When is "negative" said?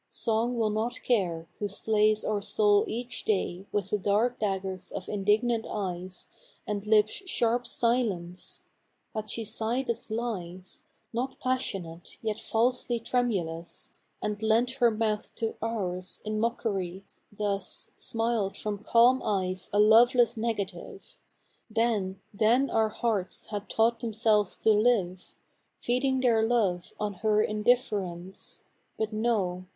20.35-21.15